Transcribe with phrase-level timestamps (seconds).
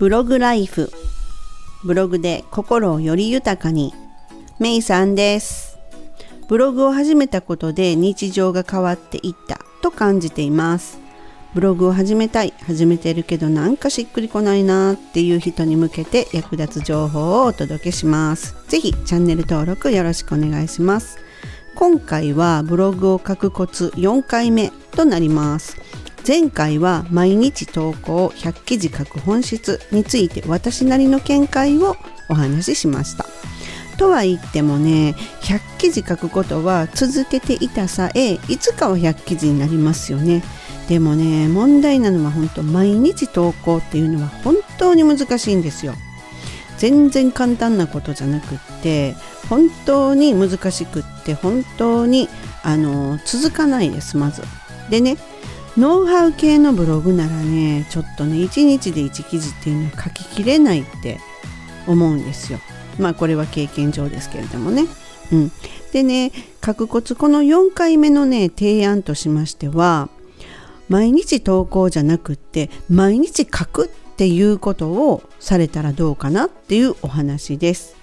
[0.00, 0.90] ブログライフ。
[1.84, 3.92] ブログで心をより豊かに。
[4.58, 5.76] メイさんです。
[6.48, 9.60] ブログを始めたことで日常が変わっていった。
[9.82, 10.98] と感じています。
[11.52, 12.54] ブログを始めたい。
[12.62, 18.56] 始めてるけどなんかしっくりこないなっていう人に向けて役立つ情報をお届けします。
[18.68, 21.18] ぜひチャンネル登録よろしくお願いします。
[21.74, 25.76] 今回はブログを書くコツ4回目となります。
[26.26, 31.96] 前回は毎日投稿100記事書く本質について私なりの見解を
[32.28, 33.26] お話ししました。
[33.96, 40.42] とは言ってもね100記事書くことは続けていたさえいつかは100記事になりますよね。
[40.88, 45.94] でもね問題なのは本当毎日投稿っていうのは本当に難しいんですよ。
[46.78, 49.14] 全然簡単なことじゃなくって
[49.50, 52.28] 本当に難しくって本当に
[52.62, 54.42] あの続かないですまず。
[54.88, 55.18] でね
[55.80, 61.18] ノウハウ系のブログならねちょっとね1日で1記事っていうのは書ききれないって
[61.86, 62.58] 思うんですよ。
[62.98, 64.84] まあこれは経験上ですけれどもね。
[65.32, 65.52] うん。
[65.92, 66.32] でね
[66.62, 70.10] 書くコツこの4回目のね提案としましては
[70.90, 77.96] 毎日投稿じゃなくって毎日書くっていうことをされたらどうかなっていうお話です。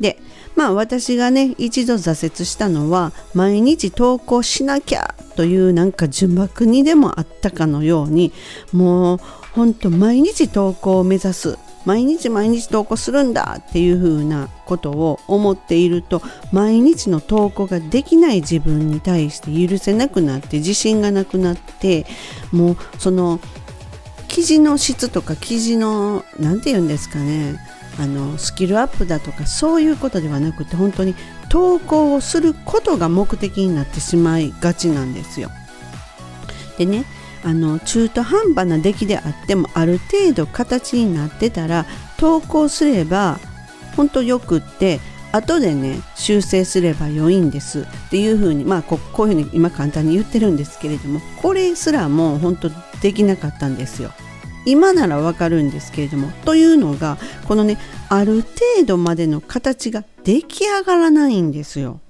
[0.00, 0.18] で
[0.56, 8.32] まあ私がね一度挫折したのは毎日投稿しなきゃというなんか呪縛にでもあったかのように
[8.72, 9.18] もう
[9.52, 22.06] ほんと毎日投稿を目指す毎日毎日投稿するんだっていう風なことを思っていると毎日の投稿ができない自分に対して許せなくなって自信がなくなって
[22.52, 23.40] もうその
[24.28, 27.56] 記事の質とか記事の何て言うんですかね
[27.98, 31.14] あのスキルアップだとかそういうことではなくて本当に
[31.48, 35.50] 投稿をすることが目的になってしまいがちなんですよ。
[36.78, 37.04] でね
[37.42, 41.86] あの中途半端な出来であってもある程度形になってたら
[42.18, 43.38] 投稿すれば
[43.96, 45.00] 本当よくって
[45.32, 52.70] 後でね修正すれば良いんですっていうふうにまあここういうふうに今簡単に言ってるんですけれどもこれすらもう本当
[53.00, 54.12] できなかったんですよ。
[54.66, 57.78] 今ならわかるんですけれどもというのがこのね
[58.08, 62.00] ある程度までの形が出来上がらないんですよ。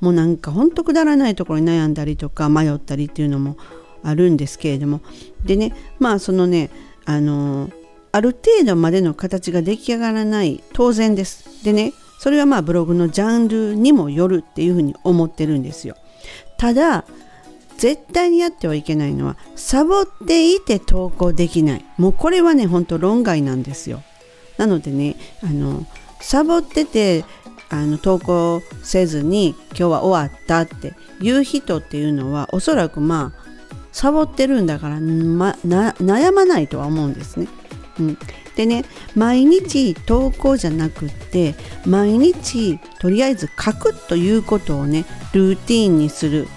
[0.00, 3.56] もうなんかほんとくだらないところに悩んだりとか迷ったりっていうのも
[4.04, 5.00] あるんですけれども。
[5.44, 6.70] でねまあそのね
[7.04, 7.70] あの
[8.12, 11.64] ある程度までの形が出来上がらない当然です。
[11.64, 15.96] でねそれはまあブログのジャンルにもよるっていうふうに思ってるんですよ。
[16.58, 17.04] ただ
[17.78, 21.84] 絶対にやってはいけないのはサボっていて投稿できない。
[21.96, 24.02] もうこれはねほんと論外なんですよ。
[24.58, 25.86] なのでねあの
[26.20, 27.24] サボってて
[27.70, 33.48] あの投稿せずに今日は終わったっていう人っていうのはおそらくまあ
[33.92, 37.48] サボってるんだから、ま、悩まないとは思うんですね。
[38.00, 38.18] うん、
[38.56, 38.84] でね
[39.14, 41.54] 毎日投稿じゃなくって
[41.86, 46.48] 毎日とりあえず書くということをねルーティンにする。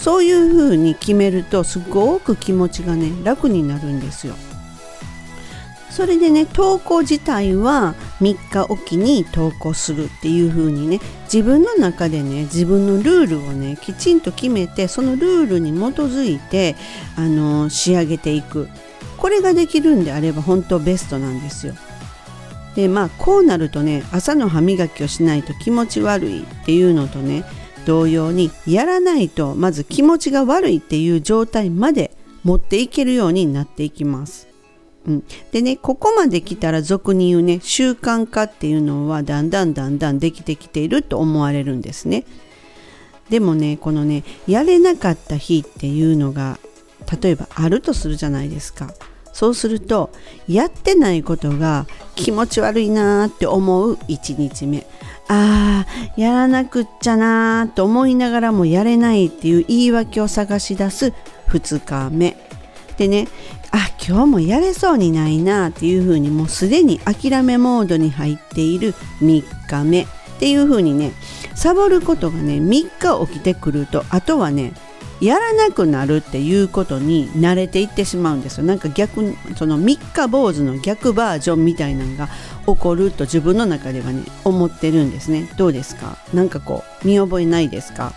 [0.00, 4.34] そういうふうに決めるとすごく気持ちがね楽になるんですよ。
[5.90, 16.76] それでね投稿自体は3日おきに投稿するっていう風にね自分の中でね自分のルールをねきちんと決めてそのルールに基づいて
[17.16, 18.68] あの仕上げていく
[19.16, 21.74] これができるんであれば本当ベストなんですよ。
[22.76, 27.42] でまあこうなるとね朝の歯磨きをしないと気持ち悪いっていうのとね
[27.88, 32.10] 同様にやらないとまず気持ちが悪いっていう状態まで
[32.44, 34.46] 持っていけるようになっていきます。
[35.06, 42.26] うん、でねここまで来たら俗に言うね習慣化っていうのはだんだんだんだんできてきていると思われるんですね。
[43.30, 46.58] でもねこのねやれなかった日っていうのが
[47.22, 48.92] 例えばあるとするじゃないですか。
[49.32, 50.10] そうすると
[50.46, 54.86] やってないことが気持ち悪いなーって思う1日目
[55.28, 61.12] ああやらなくっちゃなーと思いながらもやれないっていう言い訳を探し出す
[61.48, 62.36] 2日目。
[62.96, 63.28] でね
[63.70, 70.06] あ今日もやれそうにないなっていうふうにもうすでに諦めモードに入っている3日目っ
[70.40, 71.12] ていうふうにね
[71.54, 74.72] サボることがね3日起きてくるとあとはね
[75.20, 78.64] やらなくなるっていうことに慣れていってしまうんですよ。
[78.64, 82.28] なんか逆その三日坊主の逆バージョンみたいなのが
[82.66, 85.48] 起こると自分の中ではね思ってるんですね。
[85.56, 86.18] どうですか？
[86.32, 88.12] なんかこう見覚えないですか？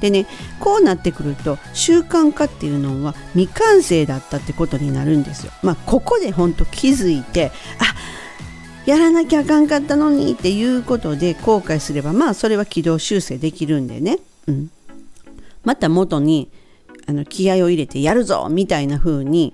[0.00, 0.26] でね
[0.60, 5.52] こうなってくると習慣化っていうのは未完成だったってことになるんですよ。
[5.62, 7.94] まあここでほんと気づいてあ
[8.84, 14.70] やらなきゃあかんかったのにっていうことで後悔すればまあそれは軌道修正できるんでね、うん、
[15.66, 16.48] また元に
[17.06, 19.52] あの気合を入れてやるぞみたいな風に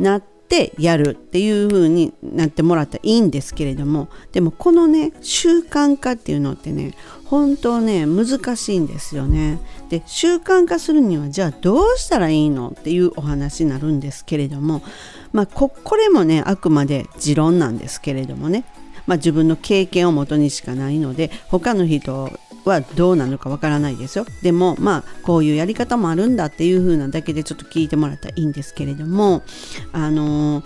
[0.00, 9.60] なってやるっていう風になってもらったらいいんですけれどもでもこのね習慣化っていうのってね本当ね難しいんですよね。
[9.90, 14.82] で習慣化するにはじゃあどうしたらいいのっていうお話になるんですけれども
[15.32, 18.64] まあここれもねあくまで持論なんですけれどもね
[19.06, 22.30] まあ、自分の経験をもとにしかないので他の人
[22.64, 24.26] はどうなのかわからないですよ。
[24.42, 29.42] でもまあこういうやり方もあるんだっていう風なだけでちょっと聞いてもらったらいいんですけれども
[29.92, 30.64] あのー、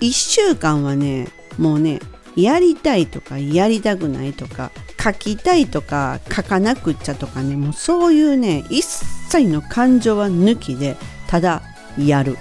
[0.00, 1.28] 1週間はね
[1.58, 2.00] もうね
[2.36, 4.70] やりたいとかやりたくないとか
[5.02, 10.96] 書きたいとか書かなくっちゃとかねもうそういうね一切の感情は抜きで
[11.26, 11.62] ただ
[11.98, 12.36] やる。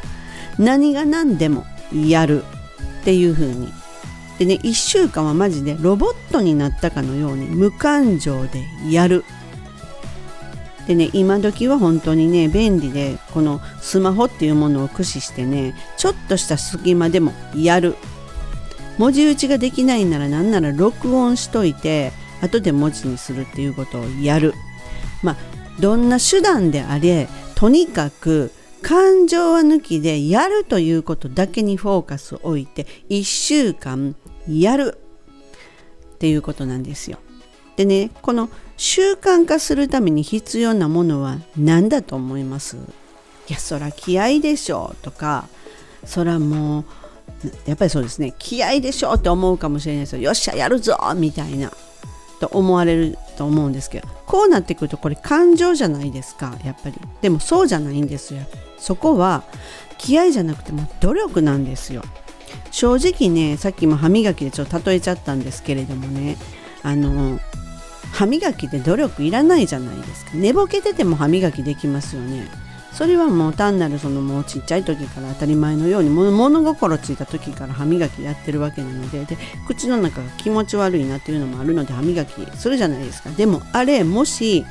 [0.58, 2.44] 何が何でもやる
[3.00, 3.72] っていう風に
[4.40, 9.22] でね1週間はマジでロボットになったかのように無感情でやる。
[10.86, 17.96] でね今時は本当にね便利でこのスマホっていうものを駆使してねちょっとした隙間でもやる。
[18.96, 24.54] 文字打ちができないならなんなら録音しといて後で文字にするっていうことをやる。
[25.22, 25.36] まあ
[25.80, 34.16] どんな手段であれとにかく感情は抜きでやるということだけにフォーカスを置いて1週間
[34.58, 34.98] やる。
[36.14, 37.18] っていうことなんですよ。
[37.76, 42.76] でねこの習慣化するために必要なものは何だと思います？
[43.48, 45.48] いやそら気合でしょとか
[46.04, 46.84] そらもう
[47.64, 48.34] やっぱりそうですね。
[48.38, 50.22] 気合でしょって思うかもしれないですよ。
[50.22, 51.72] よっしゃやるぞみたいな
[52.38, 56.96] と思われると思うんですけどこうなってくるとこれ感情じゃないですかやっぱり。
[57.22, 58.42] でもそうじゃないんですよ。
[58.78, 59.44] そこは
[59.96, 62.02] 気合じゃなくても努力なんですよ。
[62.70, 66.36] 正直ねさっきも歯磨きでちょっと例えちゃったんですけれどもね
[66.82, 67.40] あの
[68.12, 70.32] 歯磨きで努力いらないじゃないですか。
[70.34, 72.48] 寝ぼけてても歯磨きできますよね。
[72.92, 83.30] それはもう単なるそのもうちっちゃい時から当たり前のように物心ついた時から歯磨きやってるわけなのでで口の中が気持ち悪いなっていうのもあるので歯磨きするじゃないですか。
[83.30, 84.64] でもあれもし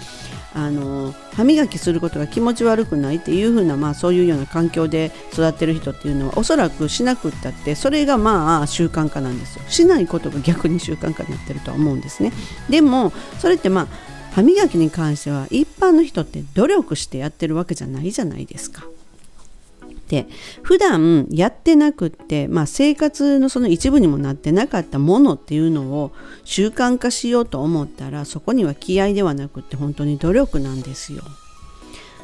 [0.53, 9.63] あの歯磨きすることが気持ち悪くないっていう風なまあそういうような環境で育ってる人っていうのはおそらくしなくったってそれがまあ習慣化なんですよ。
[9.69, 12.31] しないことが逆に習慣化になってるとは思うんですね。
[12.69, 13.87] でもそれってまあ
[14.31, 20.27] 歯磨きに関しては一般の人って努力してやってるわけじゃないじゃないですかって
[20.63, 26.11] 普段やってなくって、まあ、生活のその一部にもなってなかったものっていうのを
[26.43, 31.21] 習慣化しようと思ったらそこには気合ではなくって本当に努力なんですよ。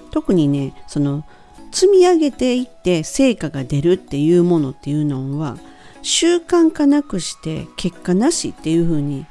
[0.09, 1.25] 特にねその
[1.71, 5.57] 積み上げていって成果が出るっていうものっていうのは
[6.01, 9.25] 習慣化なくして結果なしっていうふうに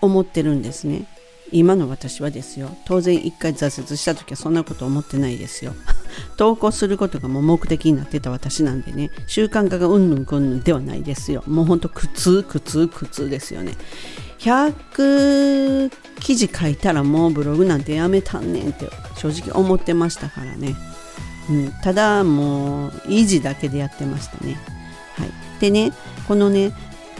[0.00, 1.06] 思ってるんですね。
[1.54, 2.76] 今の私はですよ。
[2.84, 5.72] 当然一回挫折した時はそんなこと思ってないですよ。
[6.36, 9.12] 投稿することがもう目的になってた私なんでね。
[9.28, 11.44] 習慣化がうんぬんくんぬんではないですよ。
[11.46, 13.76] もうほんと苦痛苦痛苦痛ですよね。
[14.40, 20.74] 100記事書いたらもうブログなんてやめたんねんって正直思ってましたからね、
[21.48, 24.58] うん、ただもう維持だけでやってましたね。
[25.14, 25.30] はい。
[25.60, 25.92] でね
[26.26, 26.72] このね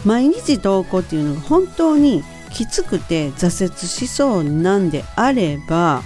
[0.04, 2.25] 毎日投稿っていうのが本当に
[2.55, 6.03] きつくて挫折しそうなんであれば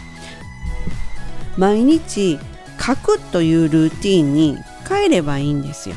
[1.57, 2.39] 毎日
[2.81, 4.57] 書くというルーティンに
[4.89, 5.97] 変えればいいんですよ。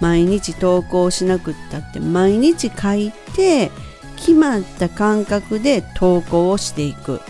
[0.00, 3.70] 毎日投稿しなくったって毎日書いて
[4.16, 7.20] 決まった感覚で投稿をしていくっ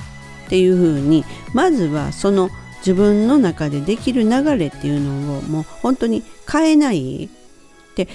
[0.48, 7.28] ていう風にまずはその自分の中でできる流れっていうのをもう本当に変えない
[7.96, 8.08] で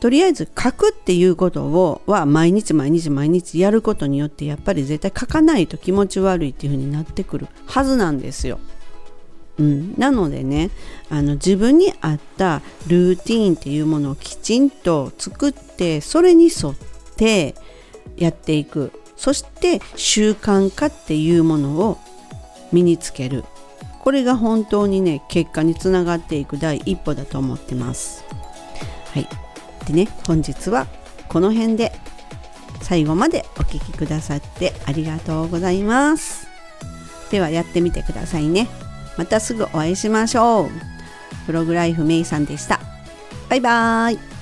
[0.00, 8.60] とりあえず書くっていうことをは毎日毎日毎日やることによってやっぱり絶対書かないと気持ち悪いっていう風になってくるはずなんですよ。
[9.58, 10.70] うん、なのでね
[11.10, 16.76] あの自分に合ったルーティーンっていうものをきちんと作ってそれに沿っ
[17.16, 17.56] て
[18.16, 21.98] やっていくそして習慣化っていうものを
[22.70, 23.44] 身につける
[23.98, 28.24] これが本当にね結果につながっていく第一歩だと思ってます。
[29.12, 29.47] はい
[29.88, 30.86] でね本日は
[31.28, 31.92] この辺で
[32.82, 36.46] 最後までお聴きくださってありがとうございます。
[37.30, 38.68] ではやってみてくださいね。
[39.16, 40.70] またすぐお会いしましょう。
[41.46, 42.80] プログライフメイさんでした。
[43.48, 44.37] バイバーイ。